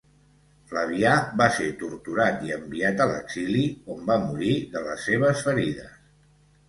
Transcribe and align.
Flavià 0.69 1.11
va 1.41 1.47
ser 1.57 1.67
torturat 1.81 2.41
i 2.47 2.55
enviat 2.55 3.05
a 3.05 3.07
l'exili, 3.11 3.63
on 3.97 4.01
va 4.09 4.17
morir 4.25 4.57
de 4.73 4.83
les 4.89 5.05
seves 5.11 5.45
ferides. 5.51 5.97